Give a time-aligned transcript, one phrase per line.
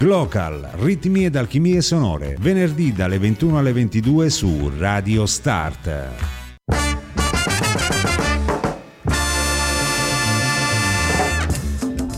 [0.00, 5.90] Glocal, ritmi ed alchimie sonore, venerdì dalle 21 alle 22 su Radio Start.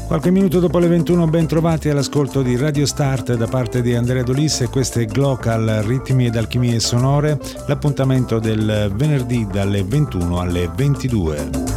[0.07, 4.23] Qualche minuto dopo le 21 ben trovati all'ascolto di Radio Start da parte di Andrea
[4.23, 7.37] Dolisse, questo è Glocal Ritmi ed Alchimie Sonore,
[7.67, 11.72] l'appuntamento del venerdì dalle 21 alle 22.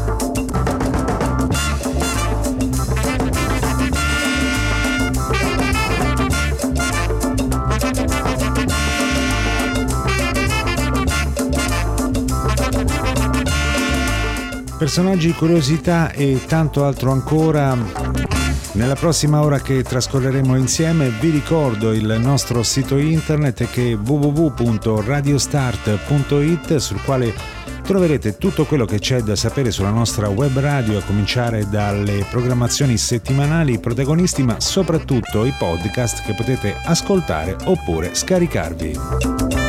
[14.86, 17.76] Personaggi, curiosità e tanto altro ancora.
[18.74, 26.76] Nella prossima ora che trascorreremo insieme vi ricordo il nostro sito internet che è www.radiostart.it
[26.76, 27.34] sul quale
[27.82, 32.96] troverete tutto quello che c'è da sapere sulla nostra web radio a cominciare dalle programmazioni
[32.96, 39.65] settimanali, i protagonisti ma soprattutto i podcast che potete ascoltare oppure scaricarvi.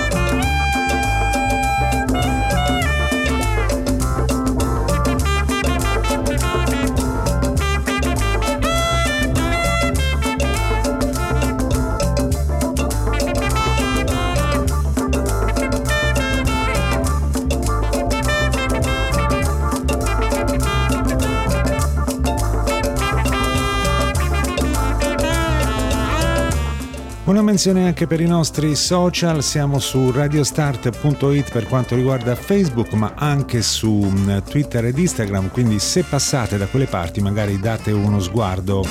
[27.56, 33.14] Una menzione anche per i nostri social, siamo su radiostart.it per quanto riguarda Facebook, ma
[33.16, 38.20] anche su mm, Twitter ed Instagram, quindi se passate da quelle parti magari date uno
[38.20, 38.84] sguardo.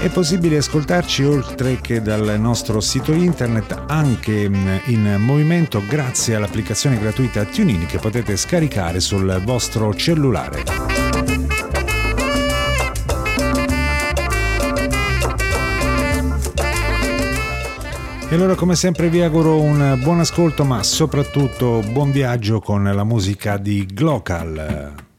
[0.00, 6.98] È possibile ascoltarci oltre che dal nostro sito internet anche mm, in movimento grazie all'applicazione
[6.98, 11.01] gratuita TuneIn che potete scaricare sul vostro cellulare.
[18.32, 23.04] E allora come sempre vi auguro un buon ascolto ma soprattutto buon viaggio con la
[23.04, 25.11] musica di Glocal.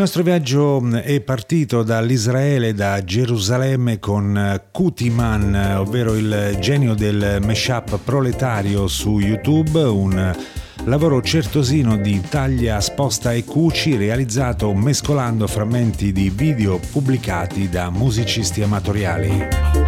[0.00, 7.38] Nostro viaggio mm, è partito dall'Israele, da Gerusalemme con eh, Kutiman, ovvero il genio del
[7.44, 10.34] mashup proletario su YouTube, un
[10.84, 18.62] lavoro certosino di taglia, sposta e cuci realizzato mescolando frammenti di video pubblicati da musicisti
[18.62, 19.79] amatoriali.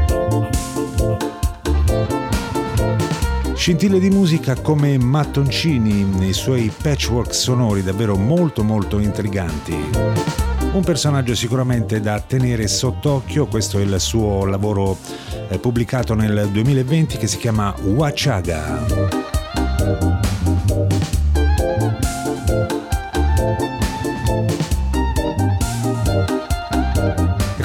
[3.62, 9.72] Scintille di musica come mattoncini nei suoi patchwork sonori davvero molto molto intriganti.
[10.72, 14.98] Un personaggio sicuramente da tenere sott'occhio, questo è il suo lavoro
[15.48, 20.21] eh, pubblicato nel 2020 che si chiama Wachaga.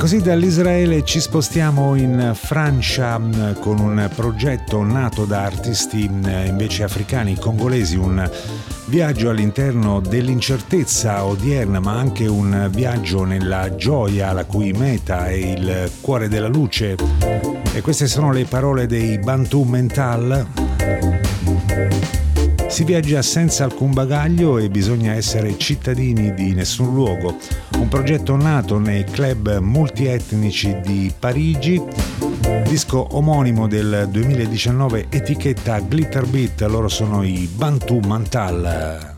[0.09, 6.83] Così dall'Israele ci spostiamo in Francia mm, con un progetto nato da artisti mm, invece
[6.83, 8.31] africani, congolesi, un
[8.86, 15.92] viaggio all'interno dell'incertezza odierna, ma anche un viaggio nella gioia la cui meta è il
[16.00, 16.95] cuore della luce.
[17.74, 20.48] E queste sono le parole dei Bantu Mental.
[22.67, 27.37] Si viaggia senza alcun bagaglio e bisogna essere cittadini di nessun luogo.
[27.77, 31.81] Un progetto nato nei club multietnici di Parigi.
[32.67, 39.16] Disco omonimo del 2019, etichetta Glitter Beat, loro sono i Bantu Mantal.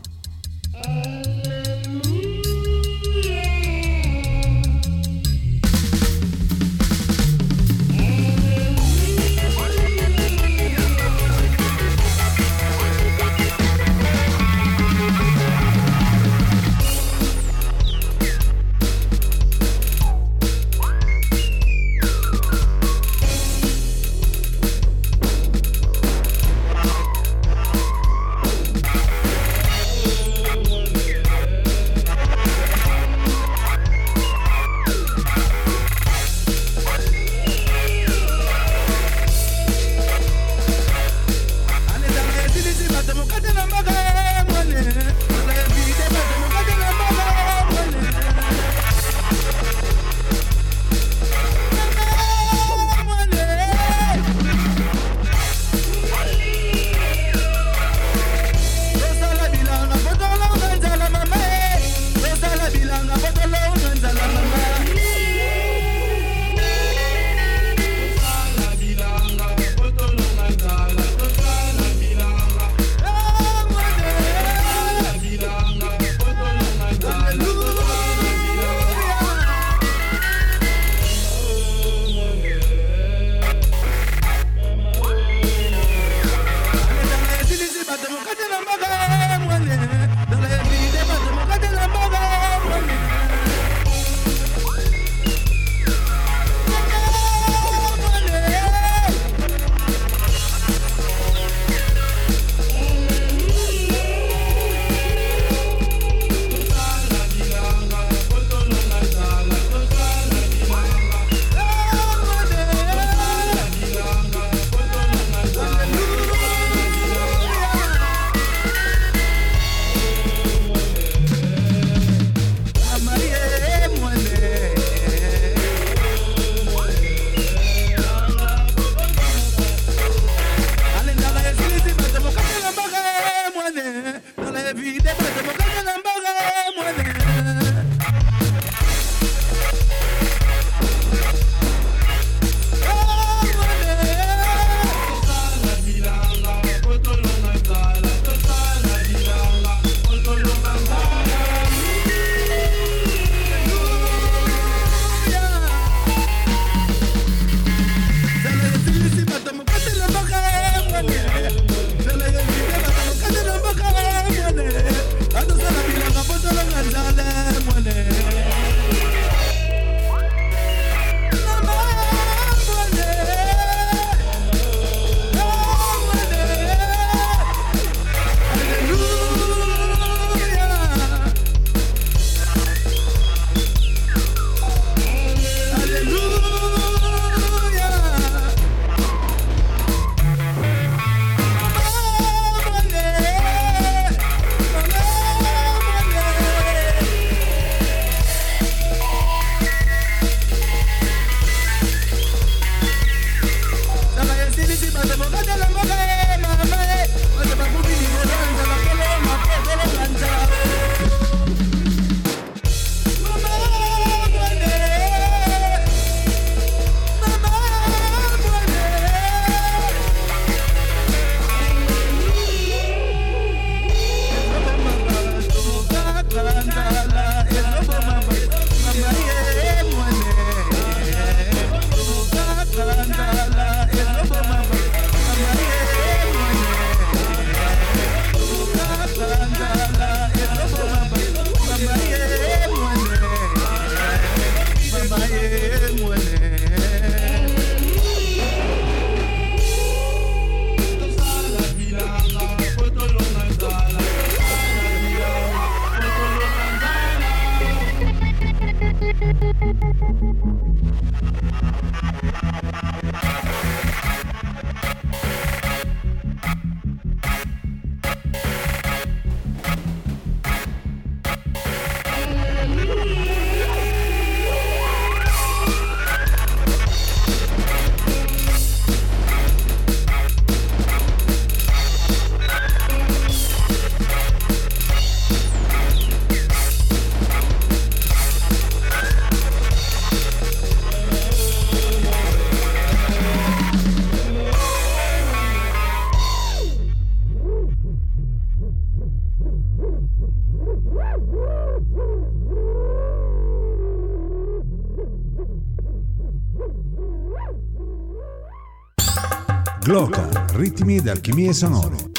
[309.90, 312.09] Gloca, ritmi ed alchimie sonore.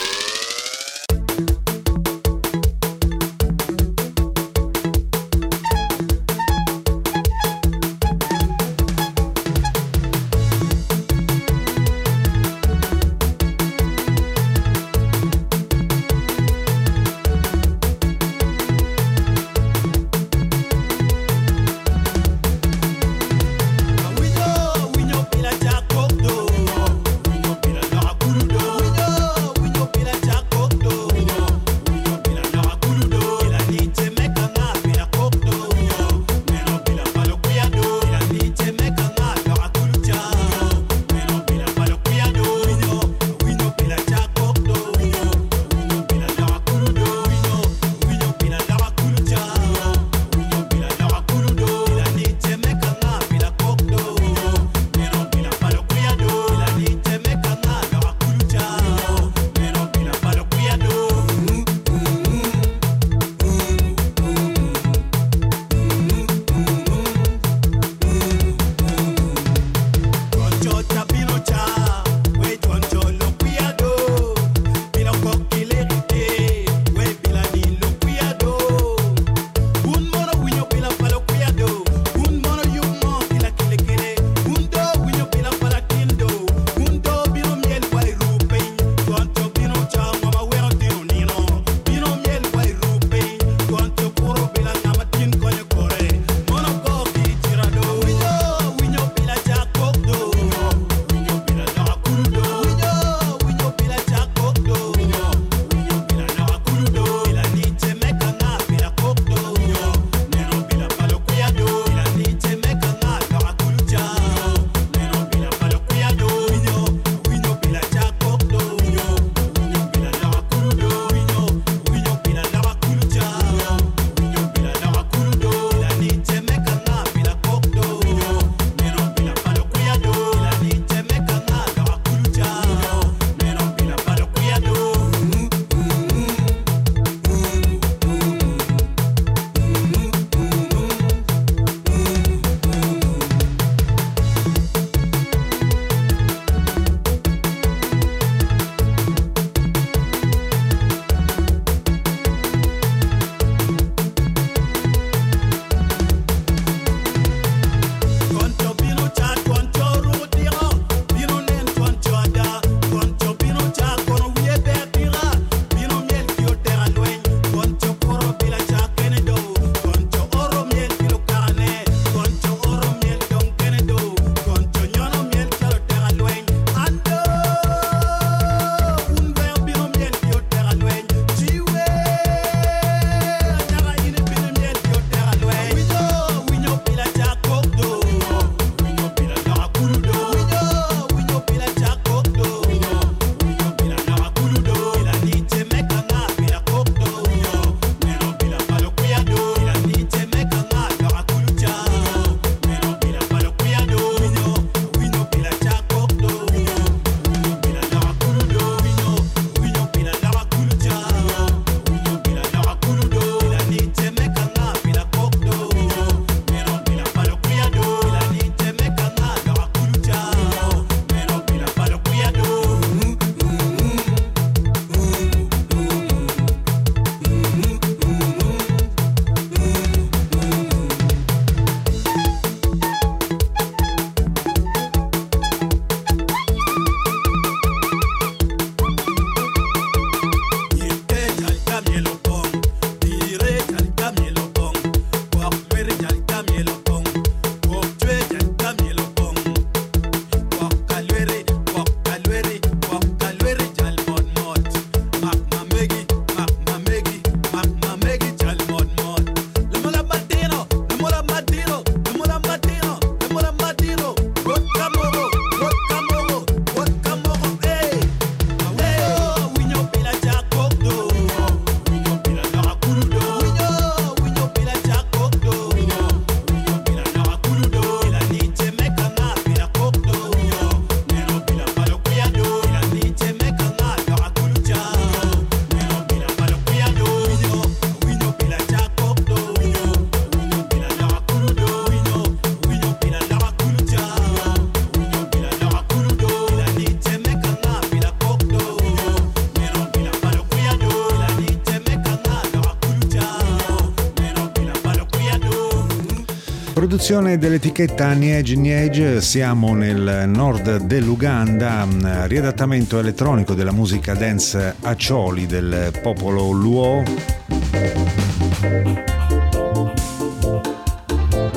[306.73, 311.87] Produzione dell'etichetta Niege Niege siamo nel nord dell'Uganda,
[312.25, 317.03] riadattamento elettronico della musica dance Accioli del popolo Luo.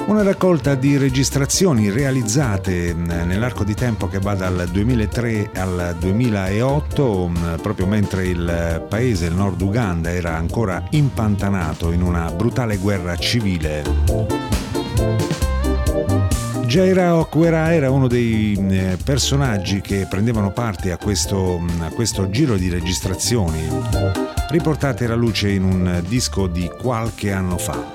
[0.07, 7.87] Una raccolta di registrazioni realizzate nell'arco di tempo che va dal 2003 al 2008, proprio
[7.87, 14.34] mentre il paese, il nord Uganda, era ancora impantanato in una brutale guerra civile.
[16.75, 22.57] Jaira Okwera era uno dei eh, personaggi che prendevano parte a questo, a questo giro
[22.57, 23.61] di registrazioni
[24.49, 27.93] riportate alla luce in un disco di qualche anno fa.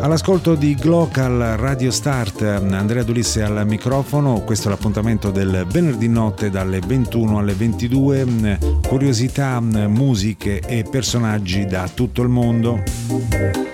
[0.00, 6.48] All'ascolto di Glocal Radio Start, Andrea Dulisse al microfono, questo è l'appuntamento del venerdì notte
[6.48, 13.73] dalle 21 alle 22, curiosità, musiche e personaggi da tutto il mondo.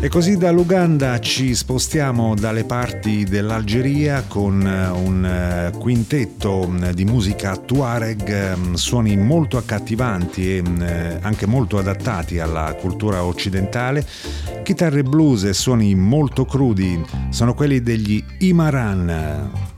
[0.00, 7.04] E così dall'Uganda ci spostiamo dalle parti dell'Algeria con eh, un eh, quintetto mm, di
[7.04, 14.06] musica tuareg, mm, suoni molto accattivanti e mm, eh, anche molto adattati alla cultura occidentale.
[14.62, 19.77] Chitarre blues e suoni molto crudi sono quelli degli Imaran.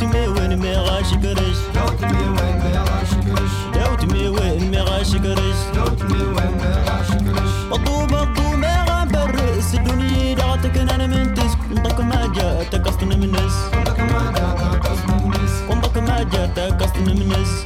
[0.00, 5.58] دوت مي وين مي غاشكرش دوت مي وين مي غاشكرش دوت مي وين مي غاشكرش
[5.74, 12.00] دوت مي وين مي غاشكرش الطوبة الطوبة غاب الرئيس الدنيا دعتك أنا من تسك انطق
[12.00, 17.02] ما جاتك أصلا من نس انطق ما جاتك أصلا من نس انطق ما جاتك أصلا
[17.02, 17.64] من نس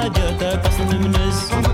[0.00, 0.66] حاجتك.
[0.66, 1.69] اصل منس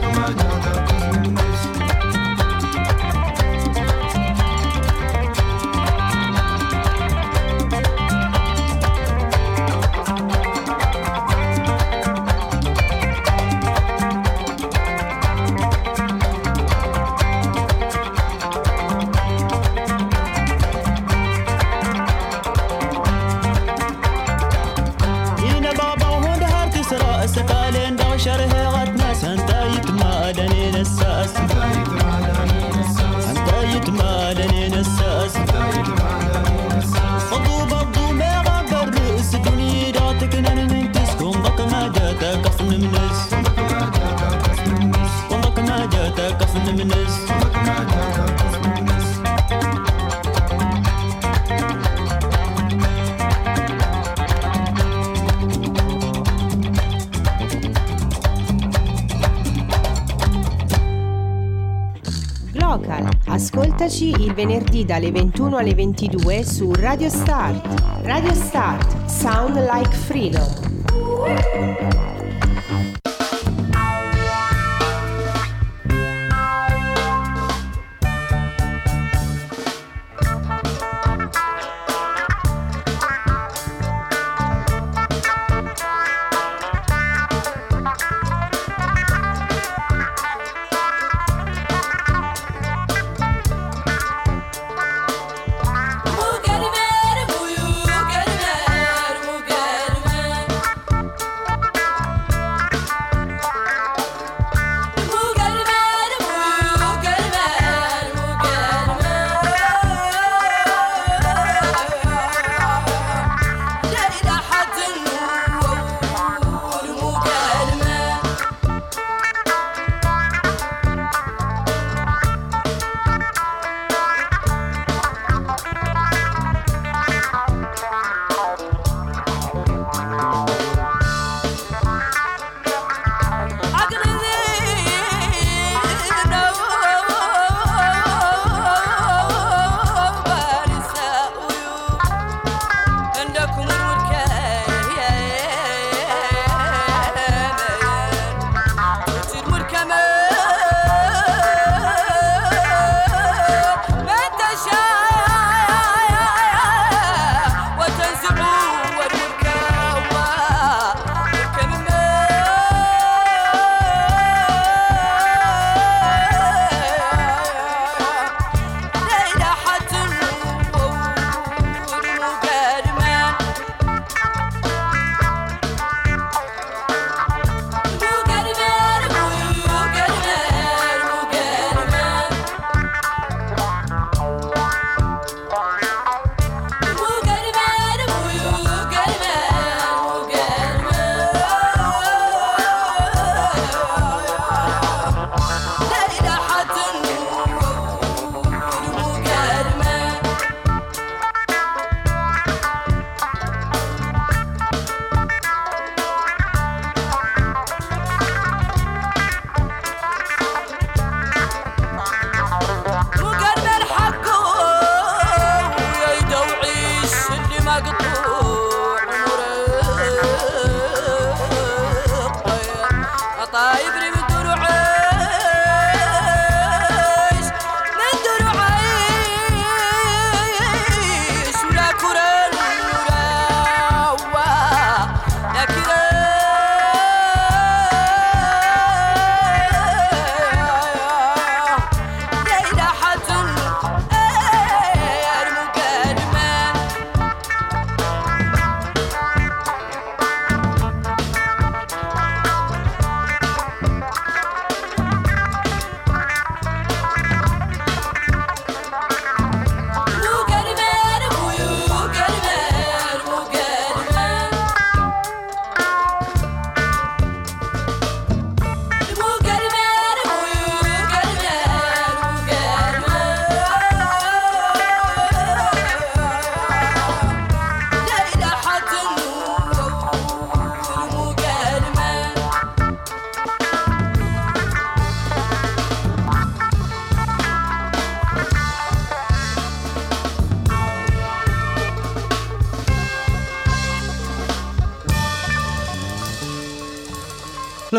[64.76, 68.02] venerdì dalle 21 alle 22 su Radio Start.
[68.02, 70.65] Radio Start, Sound Like Freedom.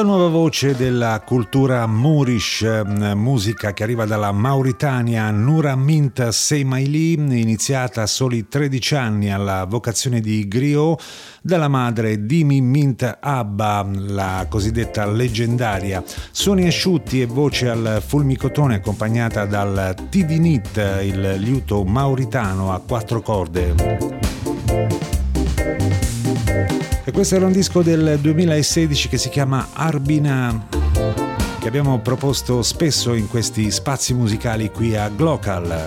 [0.07, 8.03] Nuova voce della cultura Moorish, mm, musica che arriva dalla Mauritania, Nura Mint Seymaili, iniziata
[8.03, 11.03] a soli 13 anni alla vocazione di griot,
[11.41, 16.01] dalla madre Dimi Mint Abba, la cosiddetta leggendaria.
[16.31, 24.16] Suoni asciutti e voce al fulmicotone accompagnata dal Tidinit, il liuto mauritano a quattro corde.
[27.07, 30.67] E questo era un disco del 2016 che si chiama Arbina,
[31.57, 35.85] che abbiamo proposto spesso in questi spazi musicali qui a Glocal.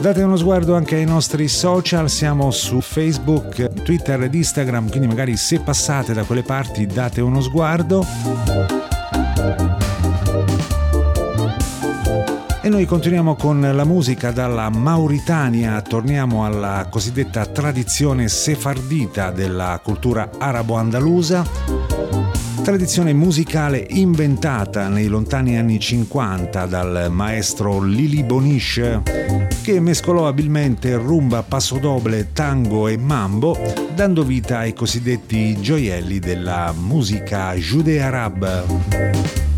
[0.00, 5.36] Date uno sguardo anche ai nostri social, siamo su Facebook, Twitter ed Instagram, quindi magari
[5.36, 8.81] se passate da quelle parti date uno sguardo.
[12.82, 21.46] Noi continuiamo con la musica dalla Mauritania, torniamo alla cosiddetta tradizione sefardita della cultura arabo-andalusa,
[22.64, 29.00] tradizione musicale inventata nei lontani anni 50 dal maestro Lili Bonish
[29.62, 33.56] che mescolò abilmente rumba, passodoble, tango e mambo,
[33.94, 39.51] dando vita ai cosiddetti gioielli della musica judeo-arab.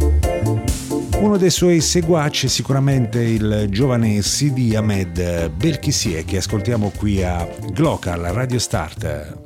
[1.24, 7.48] Uno dei suoi seguaci è sicuramente il giovane Sidi Ahmed Belkisie che ascoltiamo qui a
[7.72, 9.43] Glocal Radio Start.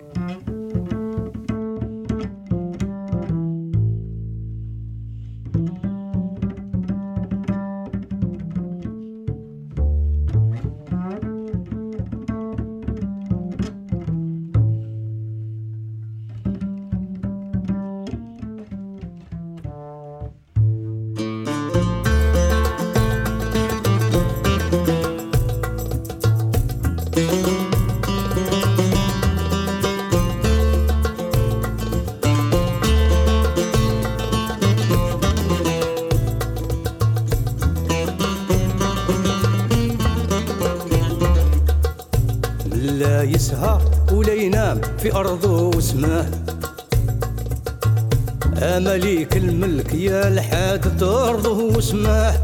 [48.63, 52.35] أمليك الملك يا الحاد أرضه وسماه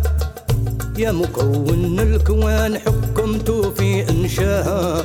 [0.99, 5.05] يا مكون الكوان حكمت في إنشاها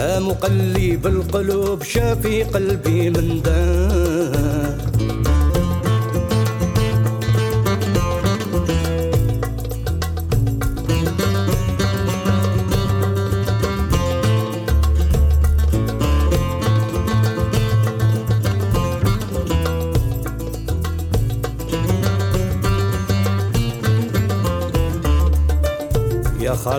[0.00, 4.49] مقلب القلوب شافي قلبي من داه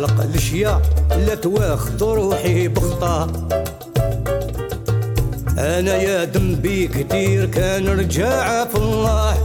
[0.02, 0.82] خلق الأشياء
[1.28, 3.30] لا تواخذ روحي بخطا.
[5.58, 9.38] أنا يا ذنبي كتير كان رجع في الله.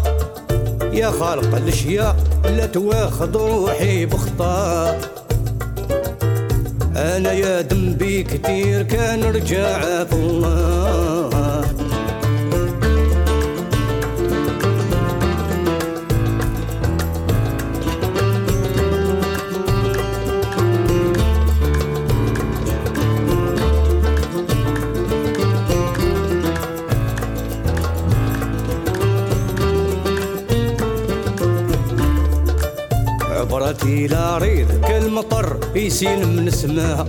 [0.92, 4.99] يا خالق الأشياء لا تواخذ روحي بخطا.
[6.97, 11.36] أنا يا ذنبي كتير كان رجع في الله.
[34.07, 37.07] عبرتي لا ريد كالمطر يسين من سماها.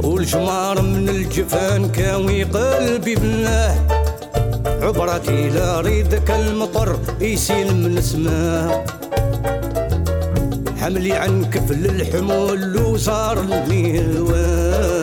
[0.00, 3.74] والجمار من الجفان كاوي قلبي بالله
[4.82, 8.84] عبرتي لا ريد كالمطر يسين من سماها.
[10.80, 15.01] حملي عن كفل الحمول وصار الميلوان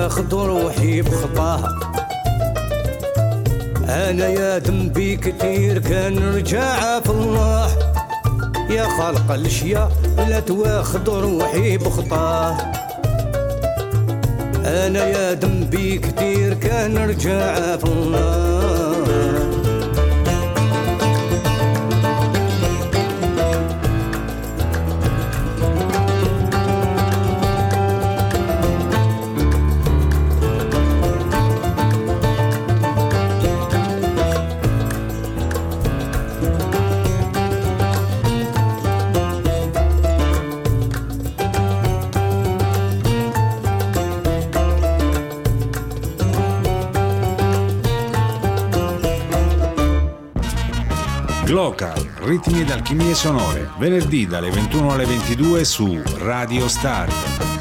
[0.00, 1.78] تواخذ روحي بخطاها
[3.84, 7.68] أنا يا ذنبي كتير كان رجع في الله.
[8.70, 12.56] يا خالق الأشياء لا تواخذ روحي بخطاه
[14.64, 18.79] أنا يا ذنبي كتير كان رجع في الله.
[51.80, 57.59] Glocal, ritmi ed alchimie sonore, venerdì dalle 21 alle 22 su Radio Start.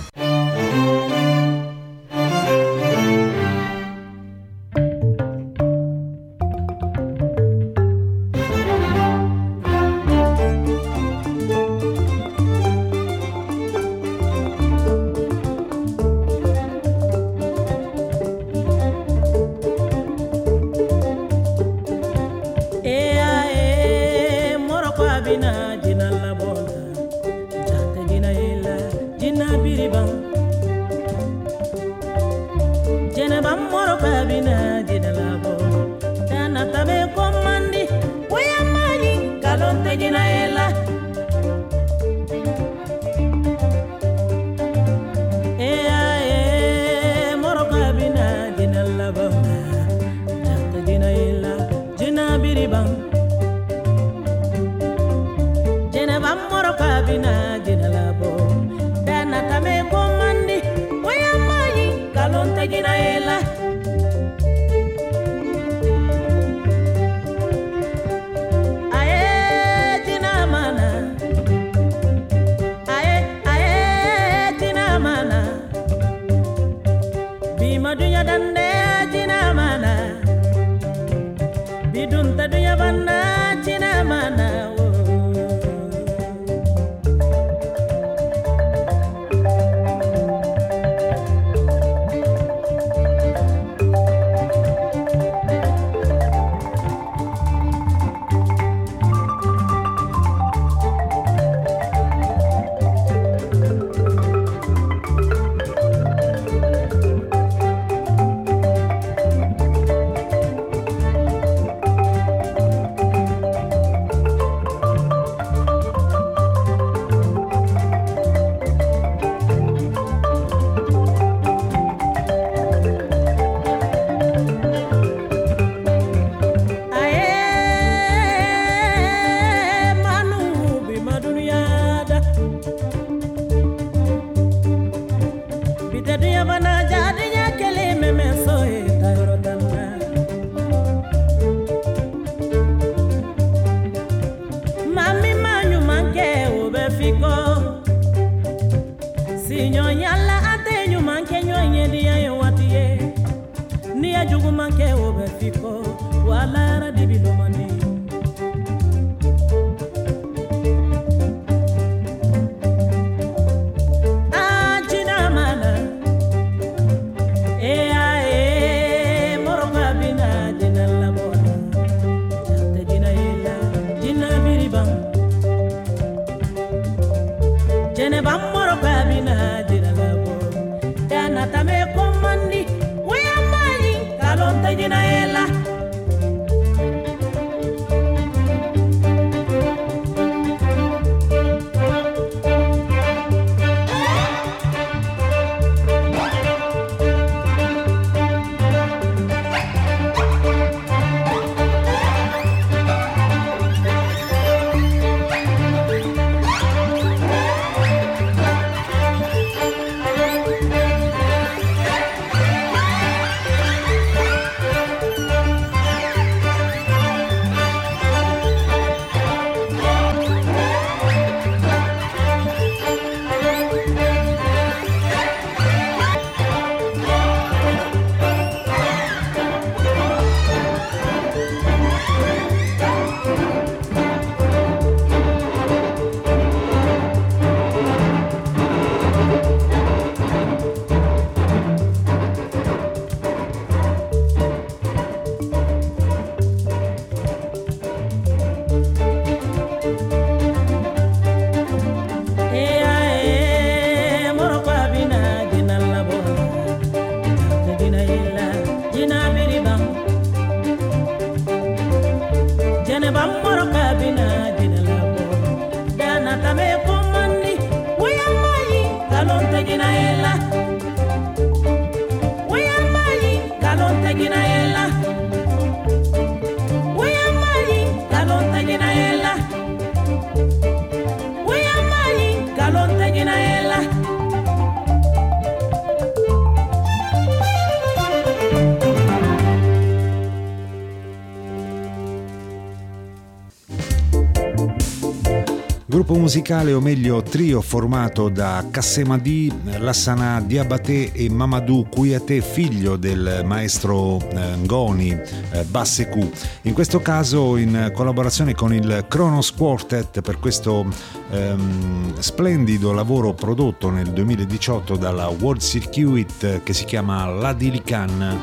[296.30, 304.19] Musicale, o meglio trio formato da Kassemadi, Lassana Diabaté e Mamadou Kouyaté, figlio del maestro
[304.30, 306.32] eh, Ngoni eh, Bassekou.
[306.63, 310.86] In questo caso in collaborazione con il Kronos Quartet per questo
[311.32, 318.40] ehm, splendido lavoro prodotto nel 2018 dalla World Circuit che si chiama La Dilican.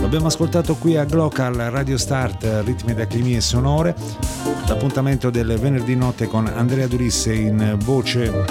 [0.00, 4.55] L'abbiamo ascoltato qui a Glocal Radio Start, ritmi da climi sonore.
[4.68, 8.44] L'appuntamento del venerdì notte con Andrea Durisse in voce.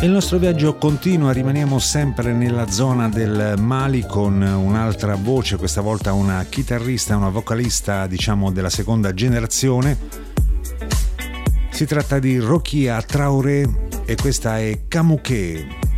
[0.00, 6.12] Il nostro viaggio continua, rimaniamo sempre nella zona del Mali con un'altra voce, questa volta
[6.12, 10.20] una chitarrista, una vocalista diciamo della seconda generazione
[11.80, 15.89] si tratta di Rokia Traoré e questa è Kamuke.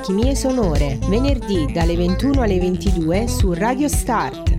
[0.00, 4.49] Alchimie sonore, venerdì dalle 21 alle 22 su Radio Start.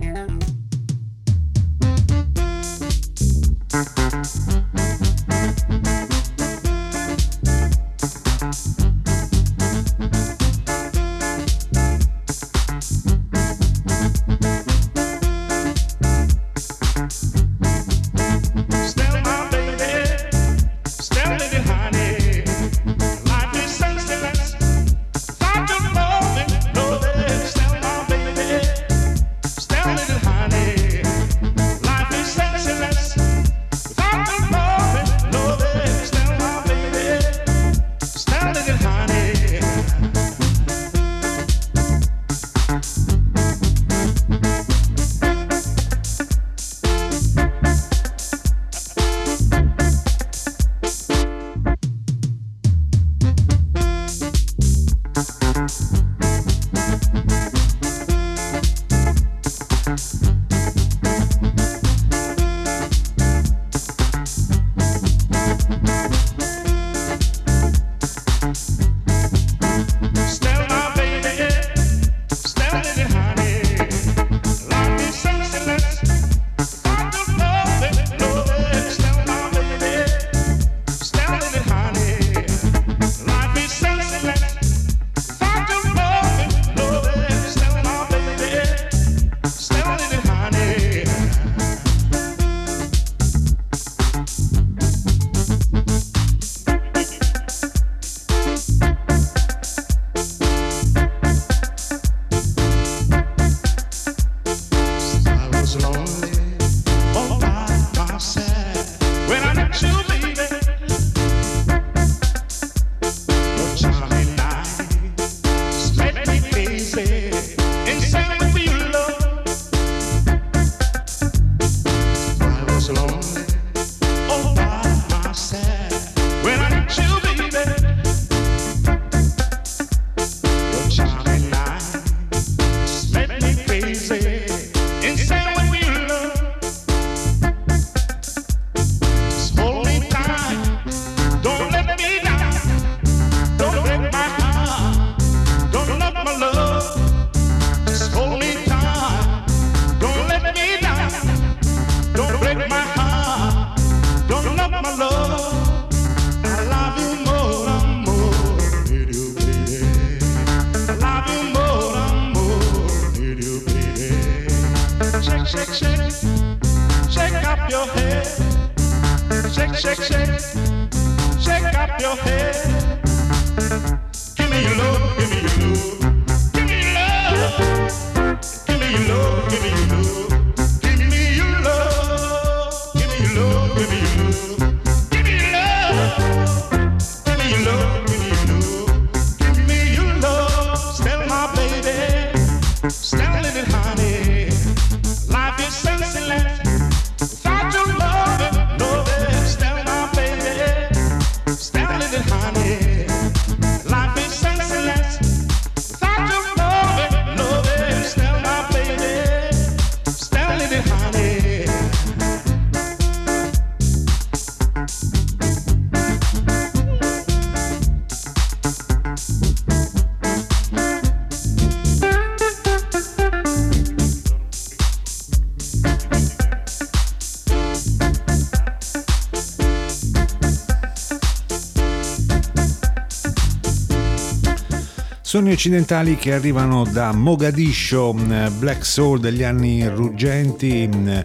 [235.32, 241.18] Suoni occidentali che arrivano da Mogadiscio, mm, Black Soul degli anni ruggenti, mm,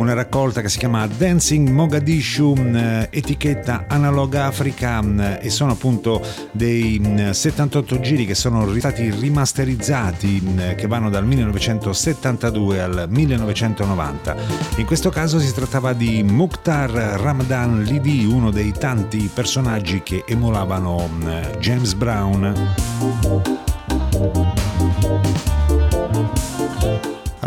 [0.00, 2.76] una raccolta che si chiama Dancing Mogadishu, mm,
[3.10, 6.22] etichetta Analog Africa e sono appunto
[6.52, 14.36] dei 78 giri che sono stati rimasterizzati che vanno dal 1972 al 1990.
[14.76, 16.90] In questo caso si trattava di Mukhtar
[17.20, 21.10] Ramadan Lidi, uno dei tanti personaggi che emulavano
[21.58, 23.59] James Brown.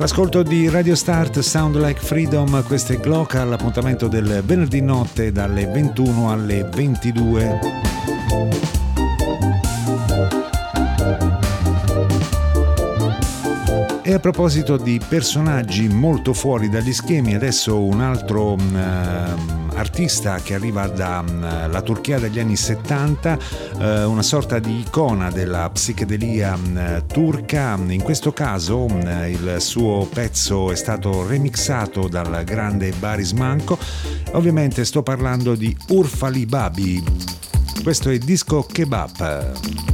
[0.03, 5.65] All'ascolto di Radio Start Sound Like Freedom, questo è Glock all'appuntamento del venerdì notte dalle
[5.65, 8.82] 21 alle 22.
[14.05, 20.55] E a proposito di personaggi molto fuori dagli schemi, adesso un altro uh, artista che
[20.55, 23.37] arriva dalla mm, Turchia degli anni 70,
[23.79, 27.79] eh, una sorta di icona della psichedelia mm, turca.
[27.87, 33.77] In questo caso il suo pezzo è stato remixato dal grande Baris Manco.
[34.31, 37.03] Ovviamente sto parlando di Urfali Babi.
[37.81, 39.92] Questo è Disco Kebab.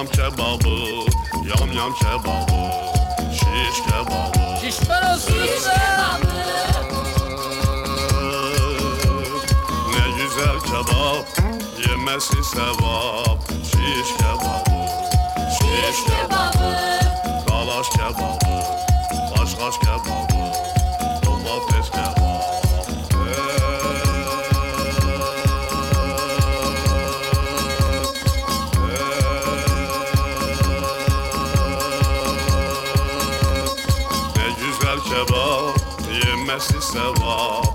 [0.00, 0.76] yam kebabı
[1.48, 2.72] Yam yam kebabı
[3.32, 4.60] Şiş kebabı.
[4.60, 6.26] Şiş parası Şiş kebabı
[9.92, 11.26] Ne güzel kebap
[11.88, 13.38] Yemesi sevap.
[13.64, 14.80] Şiş kebabı
[15.58, 16.76] Şiş kebabı.
[17.48, 18.64] Dalaş kebabı
[19.36, 20.29] Kaş kaş kebabı.
[36.60, 37.69] karşı sevam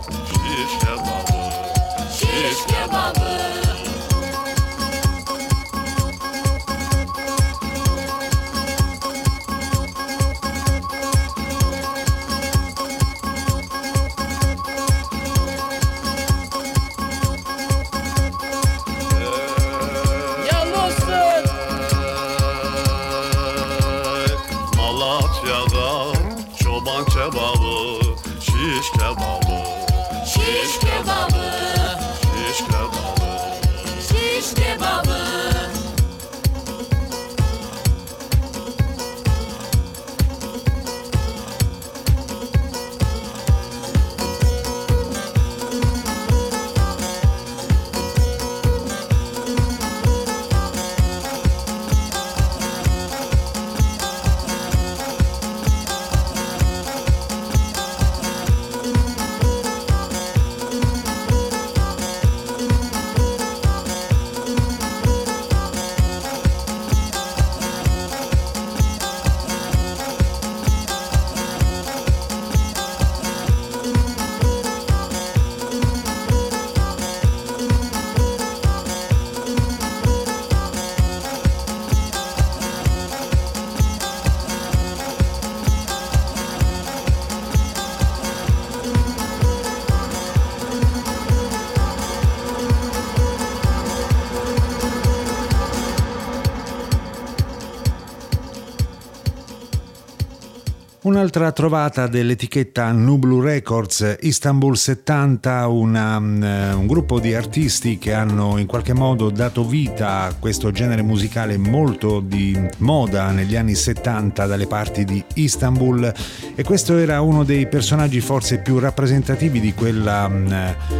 [101.25, 106.43] Un'altra trovata dell'etichetta Nublu Records, Istanbul 70, una, mm,
[106.77, 111.57] un gruppo di artisti che hanno in qualche modo dato vita a questo genere musicale
[111.57, 116.13] molto di moda negli anni 70 dalle parti di Istanbul
[116.53, 120.53] e questo era uno dei personaggi forse più rappresentativi di quella mm,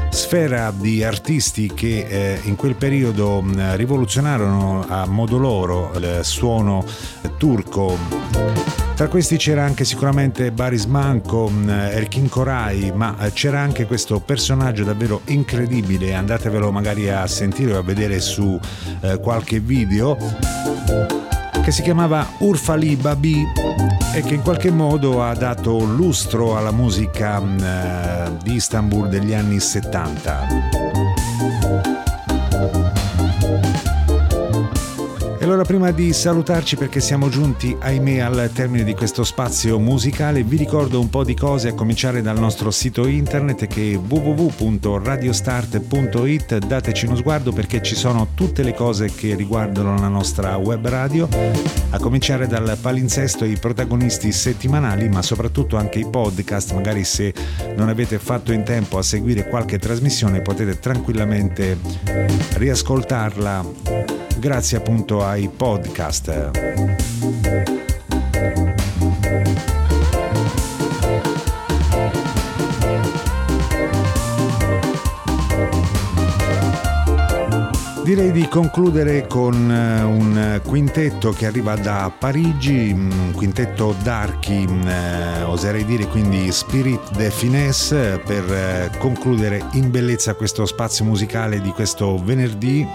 [0.10, 6.84] sfera di artisti che eh, in quel periodo mm, rivoluzionarono a modo loro il suono
[7.38, 8.85] turco.
[8.96, 14.22] Tra questi c'era anche sicuramente Baris Manco, mm, Erkin Korai, ma eh, c'era anche questo
[14.22, 18.58] personaggio davvero incredibile, andatevelo magari a sentire o a vedere su
[19.02, 20.18] eh, qualche video,
[21.62, 23.44] che si chiamava Urfali Babi
[24.14, 29.34] e che in qualche modo ha dato lustro alla musica mm, eh, di Istanbul degli
[29.34, 31.05] anni 70.
[35.46, 40.58] Allora prima di salutarci perché siamo giunti ahimè al termine di questo spazio musicale vi
[40.58, 47.06] ricordo un po' di cose a cominciare dal nostro sito internet che è www.radiostart.it dateci
[47.06, 51.30] uno sguardo perché ci sono tutte le cose che riguardano la nostra web radio.
[51.92, 56.74] A cominciare dal palinsesto i protagonisti settimanali ma soprattutto anche i podcast.
[56.74, 57.32] Magari se
[57.76, 61.78] non avete fatto in tempo a seguire qualche trasmissione potete tranquillamente
[62.56, 66.52] riascoltarla grazie appunto ai podcast.
[78.04, 85.42] Direi di concludere con eh, un quintetto che arriva da Parigi, un quintetto d'archi, eh,
[85.42, 91.72] oserei dire quindi Spirit de Finesse, per eh, concludere in bellezza questo spazio musicale di
[91.72, 92.88] questo venerdì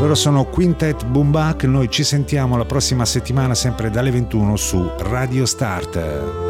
[0.00, 5.44] loro sono Quintet Boomback, noi ci sentiamo la prossima settimana sempre dalle 21 su Radio
[5.44, 6.47] Start.